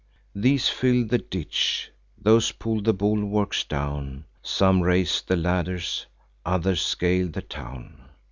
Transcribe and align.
These 0.33 0.67
fill 0.67 1.05
the 1.05 1.19
ditch; 1.19 1.91
those 2.17 2.53
pull 2.53 2.81
the 2.81 2.91
bulwarks 2.91 3.63
down: 3.63 4.25
Some 4.41 4.81
raise 4.81 5.21
the 5.21 5.35
ladders; 5.35 6.07
others 6.43 6.81
scale 6.81 7.27
the 7.27 7.43
town. 7.43 8.05